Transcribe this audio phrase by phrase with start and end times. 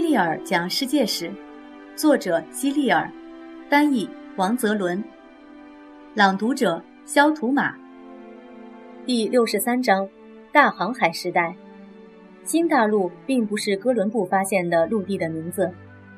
[0.00, 1.28] 利尔讲世界史，
[1.96, 3.10] 作者希利尔，
[3.68, 5.02] 翻译王泽伦，
[6.14, 7.74] 朗读者肖图马。
[9.04, 10.08] 第六十三章：
[10.52, 11.52] 大航海时代。
[12.44, 15.68] 新大陆并不是哥伦布发现的陆地的名字，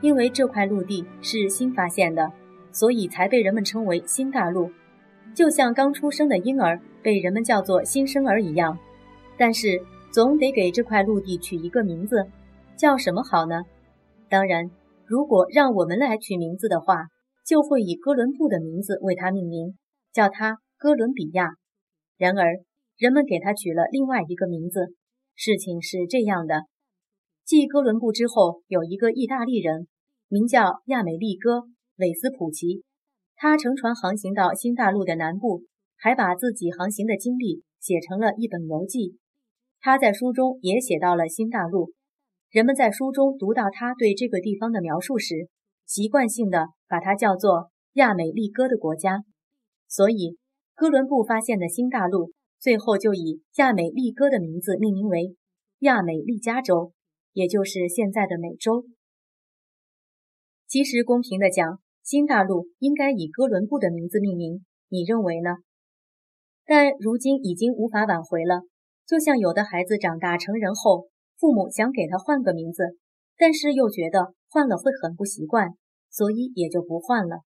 [0.00, 2.32] 因为这块陆地是新发现的，
[2.72, 4.70] 所以才被人们称为新大陆，
[5.34, 8.78] 就像刚出生的婴儿被人们叫做新生儿一样。
[9.36, 9.78] 但是
[10.10, 12.26] 总得给这块陆地取一个名字。
[12.80, 13.64] 叫什么好呢？
[14.30, 14.70] 当然，
[15.04, 17.08] 如果让我们来取名字的话，
[17.46, 19.76] 就会以哥伦布的名字为他命名，
[20.14, 21.50] 叫他哥伦比亚。
[22.16, 22.56] 然而，
[22.96, 24.94] 人们给他取了另外一个名字。
[25.34, 26.62] 事情是这样的：
[27.44, 29.86] 继哥伦布之后，有一个意大利人，
[30.28, 31.58] 名叫亚美利哥·
[31.98, 32.82] 韦斯普奇。
[33.36, 35.64] 他乘船航行到新大陆的南部，
[35.98, 39.18] 还把自己航行的经历写成了一本游记。
[39.80, 41.92] 他在书中也写到了新大陆。
[42.50, 45.48] 人们在书中读到他对这个地方的描述时，
[45.86, 49.22] 习惯性的把它叫做亚美利哥的国家，
[49.86, 50.36] 所以
[50.74, 55.36] 哥伦布发现的新大陆最后就以亚美利哥的名字命名为
[55.78, 56.90] 亚美利加州，
[57.32, 58.84] 也就是现在的美洲。
[60.66, 65.50] 其实公平的讲，新大陆应该以哥伦布的名字命名，你认为呢？
[66.66, 68.62] 但如今已经无法挽回了，
[69.06, 71.09] 就像有的孩子长大成人后。
[71.40, 72.98] 父母想给他换个名字，
[73.38, 75.70] 但是又觉得换了会很不习惯，
[76.10, 77.38] 所以也就不换了。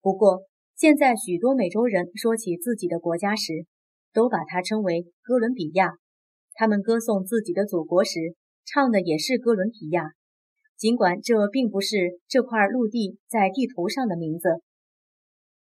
[0.00, 0.44] 不过，
[0.76, 3.66] 现在许多美洲人说起自己的国家时，
[4.12, 5.94] 都把它称为哥伦比亚。
[6.54, 10.12] 他们歌颂自己的祖国时，唱的也是哥伦比亚，
[10.76, 14.62] 尽管这并不是这块陆地在地图上的名字。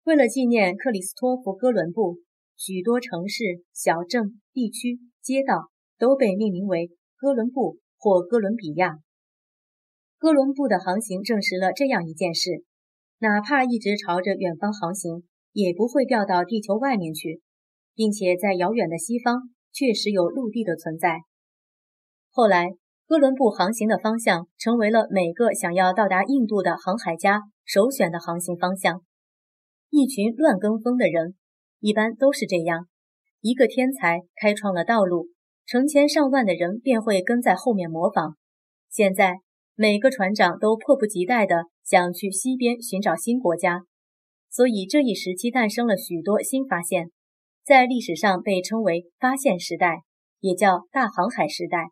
[0.03, 2.17] 为了纪念克里斯托弗·哥伦布，
[2.57, 6.91] 许多城市、小镇、地区、街道都被命名为。
[7.17, 8.99] 哥伦布或哥伦比亚，
[10.17, 12.65] 哥伦布的航行证实了这样一件事：
[13.19, 17.41] 哪怕一直朝着远方航行，也不会掉到地球外面去，
[17.93, 21.21] 并且在遥远的西方确实有陆地的存在。
[22.31, 22.75] 后来，
[23.07, 29.01] 哥伦布航行的方向成为了每个想要到达印度的航海家首选的航行方向。
[29.89, 31.35] 一群乱跟风的人，
[31.79, 32.89] 一般都是这样：
[33.39, 35.29] 一个天才开创了道路。
[35.65, 38.35] 成千上万的人便会跟在后面模仿。
[38.89, 39.39] 现在，
[39.75, 43.81] 每个船长都迫不及待地想去西边寻找新国家，
[44.49, 47.11] 所以这一时期诞生了许多新发现，
[47.63, 50.03] 在历史上被称为发现时代，
[50.39, 51.89] 也叫大航海时代。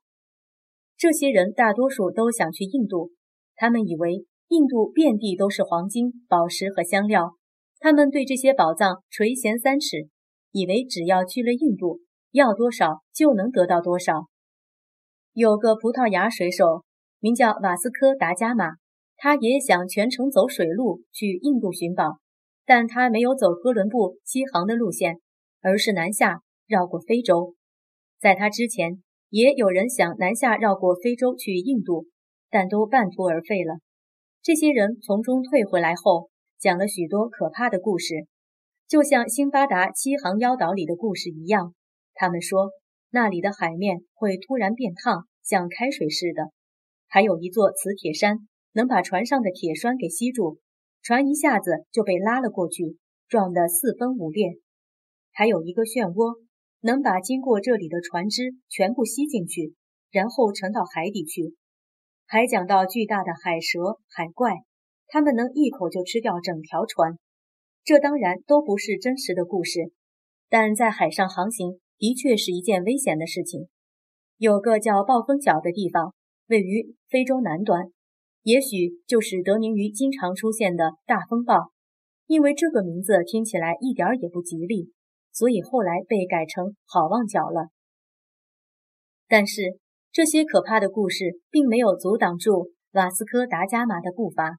[0.96, 3.12] 这些人大多数都想去印度，
[3.56, 7.34] 他们以为印度遍地都是黄金、宝石和香料，
[7.80, 10.08] 他们对这些宝藏垂涎三尺，
[10.52, 12.00] 以为只要去了印度。
[12.34, 14.26] 要多少就能得到多少。
[15.34, 16.84] 有个葡萄牙水手
[17.20, 18.72] 名叫瓦斯科·达伽马，
[19.18, 22.18] 他也想全程走水路去印度寻宝，
[22.66, 25.20] 但他没有走哥伦布西航的路线，
[25.62, 27.54] 而是南下绕过非洲。
[28.20, 32.08] 在他之前，也有人想南下绕过非洲去印度，
[32.50, 33.76] 但都半途而废了。
[34.42, 38.26] 这些人从中退回来后，讲了许多可怕的故事，
[38.88, 41.76] 就像辛巴达七航妖岛里的故事一样。
[42.24, 42.72] 他们说，
[43.10, 46.54] 那里的海面会突然变烫，像开水似的。
[47.10, 50.60] 还有一座磁铁山，能把船上的铁栓给吸住，
[51.02, 52.98] 船一下子就被拉了过去，
[53.28, 54.54] 撞得四分五裂。
[55.34, 56.40] 还有一个漩涡，
[56.80, 59.76] 能把经过这里的船只全部吸进去，
[60.10, 61.58] 然后沉到海底去。
[62.26, 64.60] 还讲到巨大的海蛇、海怪，
[65.08, 67.20] 它们能一口就吃掉整条船。
[67.84, 69.92] 这当然都不是真实的故事，
[70.48, 71.82] 但在海上航行。
[71.98, 73.68] 的确是一件危险的事情。
[74.38, 76.14] 有个叫暴风角的地方，
[76.48, 77.92] 位于非洲南端，
[78.42, 81.72] 也许就是得名于经常出现的大风暴。
[82.26, 84.92] 因为这个名字听起来一点儿也不吉利，
[85.32, 87.68] 所以后来被改成好望角了。
[89.28, 89.78] 但是
[90.12, 94.58] 这些可怕的故事并没有阻挡住瓦斯科·达伽马的步伐。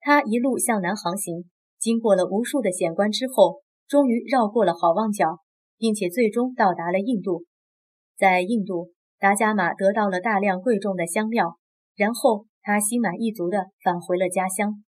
[0.00, 1.44] 他一路向南航行，
[1.78, 5.38] 经过了无数的险关之后，终于绕过了好望角。
[5.78, 7.44] 并且最终到达了印度，
[8.16, 11.58] 在印度，达伽马得到了大量贵重的香料，
[11.96, 14.82] 然后他心满意足地返回了家乡。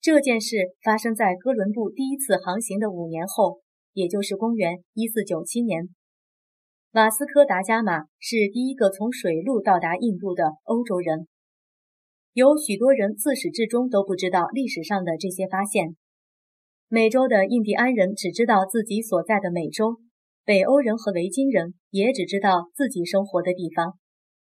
[0.00, 3.60] 这件事发生在哥伦布第一次航行的五年后，
[3.92, 5.88] 也就是公元一四九七年。
[6.92, 11.26] 瓦斯科·达伽马是第一个从水路到达印度的欧洲人。
[12.34, 15.96] 有许多人自始至终都不知道历史上的这些发现。
[16.88, 20.00] 美洲的印第安人只知道自己所在的美洲。
[20.44, 23.96] 北欧人和维京人也只知道自己生活的地方，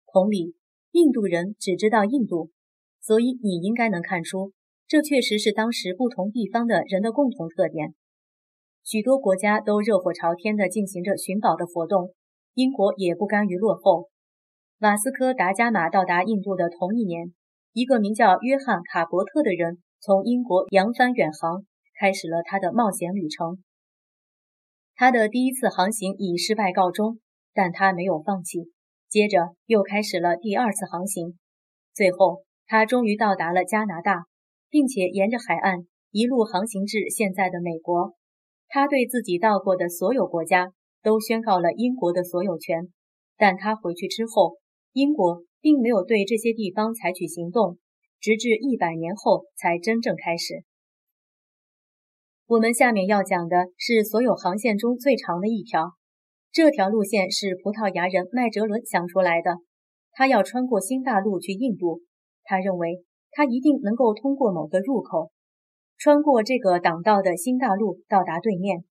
[0.06, 0.54] 同理，
[0.92, 2.52] 印度人只知道印度，
[3.00, 4.52] 所以你应该能看出，
[4.86, 7.94] 这确实是当时不同地方的人的共同特点。
[8.84, 12.14] 许多国家都热火朝天地进行着寻宝的活动，
[12.54, 14.08] 英国也不甘于落后。
[14.78, 17.34] 瓦斯科·达伽马到达印度的同一年，
[17.72, 21.64] 一个名叫约翰·卡伯特的人从英国扬帆远航，
[21.98, 23.58] 开始了他的冒险旅程。
[24.98, 27.20] 他的第一次航行以失败告终，
[27.54, 28.72] 但他没有放弃，
[29.08, 31.38] 接着又开始了第二次航行。
[31.94, 34.24] 最后，他终于到达了加拿大，
[34.68, 38.16] 并且沿着海岸一路航行至现在的美国。
[38.66, 42.92] 他对自己到过的所有国家都宣告了英国的所有权，
[43.36, 44.56] 但他回去之后，
[44.92, 47.78] 英国并没有对这些地方采取行动，
[48.18, 50.64] 直至一百年后才真正开始。
[52.48, 55.92] 我们下面要讲的是所有航线中最长的一条。
[56.50, 59.58] 这条路线是葡萄牙人麦哲伦想出来的。
[60.12, 62.00] 他要穿过新大陆去印度，
[62.44, 65.30] 他认为他一定能够通过某个入口，
[65.98, 68.82] 穿过这个挡道的新大陆到达对面。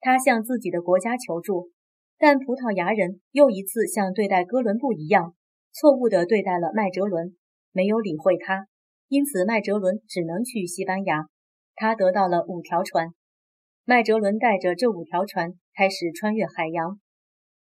[0.00, 1.70] 他向自己的国家求助，
[2.18, 5.36] 但葡萄牙人又一次像对待哥伦布一样，
[5.72, 7.36] 错误地对待了麦哲伦，
[7.70, 8.66] 没有理会他。
[9.06, 11.28] 因此，麦哲伦只能去西班牙。
[11.74, 13.14] 他得到了五条船，
[13.84, 17.00] 麦哲伦带着这五条船开始穿越海洋。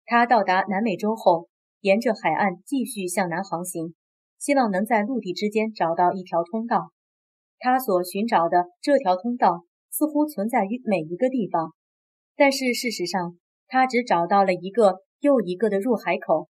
[0.05, 1.47] 他到达南美洲后，
[1.81, 3.93] 沿着海岸继续向南航行，
[4.39, 6.91] 希望能在陆地之间找到一条通道。
[7.59, 11.73] 他所寻找的这条通道似乎存在于每一个地方，
[12.35, 16.49] 但是事实上，他只找到了一个又一个的入海口。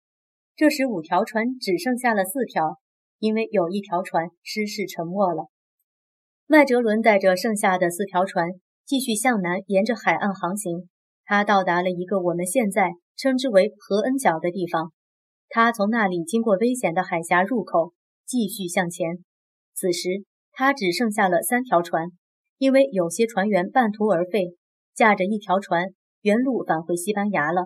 [0.55, 2.77] 这时，五条船只剩下了四条，
[3.19, 5.47] 因为有一条船失事沉没了。
[6.49, 8.51] 麦哲伦带着剩下的四条船
[8.85, 10.87] 继续向南，沿着海岸航行。
[11.25, 14.93] 他到达了一个我们现在称之为何恩角的地方。
[15.49, 17.91] 他从那里经过危险的海峡入口，
[18.25, 19.17] 继续向前。
[19.73, 20.23] 此时
[20.53, 22.11] 他只剩下了三条船，
[22.57, 24.55] 因为有些船员半途而废，
[24.95, 25.87] 驾着一条船
[26.21, 27.65] 原路返回西班牙了。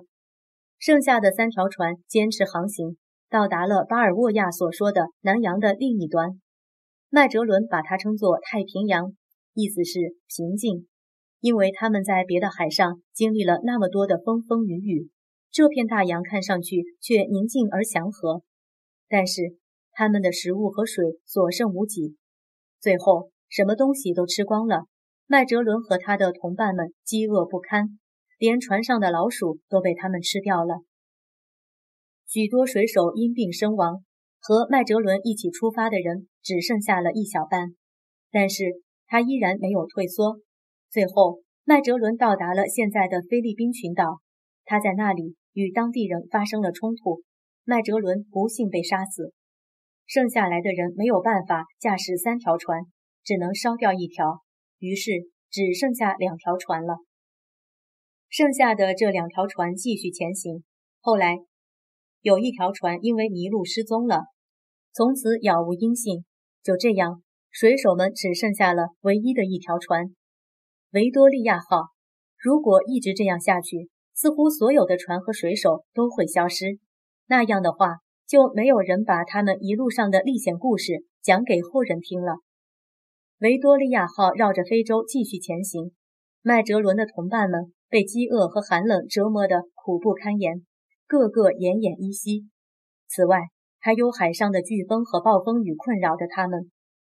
[0.79, 2.97] 剩下的三条船坚持航行，
[3.29, 6.40] 到达了巴尔沃亚所说的南洋的另一端。
[7.13, 9.11] 麦哲伦把它称作太平洋，
[9.53, 10.87] 意思是平静，
[11.41, 15.09] 因为他们在别的海上经历了那么多的风风雨雨，
[15.51, 18.43] 这片大洋看上去却宁静而祥和。
[19.09, 19.57] 但是
[19.91, 22.15] 他们的食物和水所剩无几，
[22.79, 24.85] 最后什么东西都吃光了。
[25.27, 27.99] 麦哲伦和他的同伴们饥饿不堪，
[28.39, 30.75] 连船上的老鼠都被他们吃掉了。
[32.25, 34.05] 许多水手因病身亡。
[34.43, 37.75] 和麦哲伦一起出发的人只剩下了一小半，
[38.31, 40.39] 但是他依然没有退缩。
[40.89, 44.19] 最后，麦哲伦到达了现在的菲律宾群岛，
[44.65, 47.21] 他在那里与当地人发生了冲突，
[47.65, 49.31] 麦哲伦不幸被杀死。
[50.07, 52.81] 剩下来的人没有办法驾驶三条船，
[53.23, 54.39] 只能烧掉一条，
[54.79, 55.11] 于是
[55.51, 56.95] 只剩下两条船了。
[58.27, 60.63] 剩下的这两条船继续前行，
[60.99, 61.37] 后来。
[62.21, 64.25] 有一条船因为迷路失踪了，
[64.93, 66.23] 从此杳无音信。
[66.63, 70.13] 就这样，水手们只剩下了唯一的一条船——
[70.93, 71.87] 维多利亚号。
[72.37, 76.77] 如果一直这样下去，似乎所有的船和水手都会消失。
[77.27, 77.97] 那样的话，
[78.27, 82.35] 就没有人把他们一路上的历险故事讲给后人听了。
[83.39, 85.91] 维多利亚号绕着非洲继续前行，
[86.43, 90.63] 麦哲伦的同伴们被饥饿和寒冷折磨得苦不堪言。
[91.11, 92.47] 个个奄奄一息。
[93.09, 93.49] 此外，
[93.79, 96.71] 还有海上的飓风和暴风雨困扰着他们。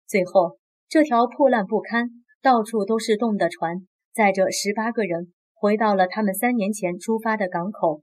[0.07, 0.57] 最后，
[0.89, 2.09] 这条破烂不堪、
[2.41, 8.01] 到处都是洞的船，载着十八个人回到了他们三年前出发的港口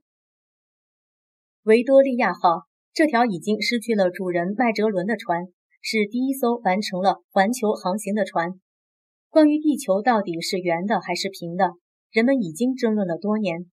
[1.63, 2.71] ——维多利亚号。
[2.93, 5.45] 这条已经失去了主人麦哲伦的船，
[5.81, 8.59] 是第一艘完成了环球航行的船。
[9.29, 11.71] 关于地球到底是圆的还是平的，
[12.11, 13.69] 人们已经争论了多年。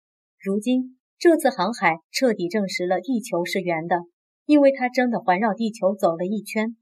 [0.41, 4.01] 如今，这次航海彻底证实了地球是圆的，
[4.45, 6.77] 因为它真的环绕地球走了一圈。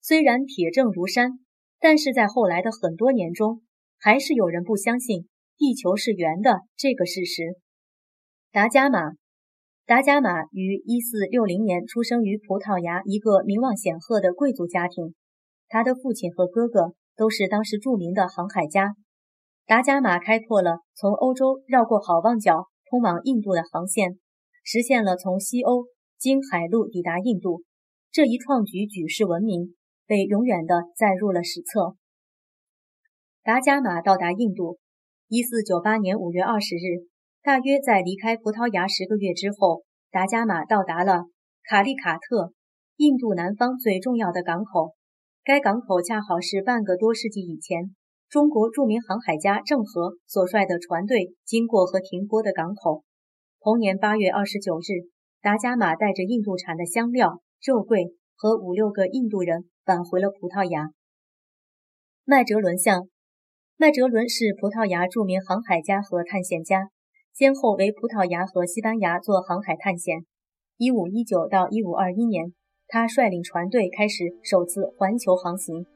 [0.00, 1.40] 虽然铁证如山，
[1.80, 3.62] 但是在后来的很多年中，
[3.98, 5.26] 还是有人不相信
[5.58, 7.56] 地球是圆的这个事实。
[8.52, 9.00] 达伽马，
[9.84, 15.16] 达伽马于1460年出生于葡萄牙一个名望显赫的贵族家庭，
[15.66, 18.94] 他的父亲和哥哥都是当时著名的航海家。
[19.66, 22.68] 达伽马开拓了从欧洲绕过好望角。
[22.92, 24.18] 通往印度的航线，
[24.62, 25.86] 实现了从西欧
[26.18, 27.62] 经海路抵达印度
[28.10, 29.74] 这一创举，举世闻名，
[30.06, 31.96] 被永远的载入了史册。
[33.42, 34.78] 达伽马到达印度，
[35.26, 37.08] 一四九八年五月二十日，
[37.42, 41.24] 大约在离开葡萄牙十个月之后，达伽马到达了
[41.62, 42.52] 卡利卡特，
[42.96, 44.92] 印度南方最重要的港口。
[45.42, 47.96] 该港口恰好是半个多世纪以前
[48.32, 53.02] 中国著名航海家郑和所率的船队经过和停泊的港口。
[53.60, 55.04] 同年八月二十九日，
[55.42, 60.88] 达伽马带着印度产的香料、肉桂和五六个印度人返回了葡萄牙。
[62.24, 63.06] 麦哲伦像，
[63.76, 66.88] 麦哲伦是葡萄牙著名航海家和探险家，
[67.34, 70.24] 先后为葡萄牙和西班牙做航海探险。
[70.78, 72.54] 一五一九到一五二一年。
[72.88, 75.86] 他率领船队开始首次环球航行，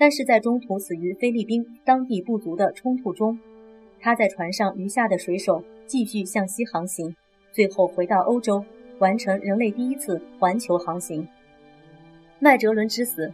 [0.00, 3.38] 但是在中途死于菲律宾当地部族的冲突中。
[4.00, 7.14] 他在船上余下的水手继续向西航行，
[7.52, 8.64] 最后回到欧洲，
[8.98, 11.28] 完成人类第一次环球航行。
[12.38, 13.30] 麦哲伦之死，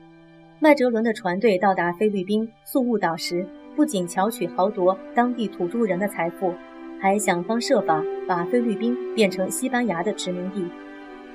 [0.59, 3.47] 麦哲伦的船队到达菲律宾宿务岛时，
[3.77, 6.53] 不仅巧取豪夺当地土著人的财富，
[7.01, 10.67] 还想方设法把菲律宾变成西班牙的殖民地。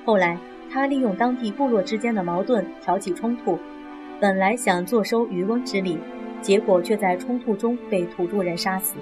[0.04, 0.38] 后来。
[0.74, 3.60] 他利用当地部落之间的矛盾挑起冲突，
[4.22, 5.98] 本来想坐收渔翁之利，
[6.44, 8.94] 结果却在冲突中被土著人杀死。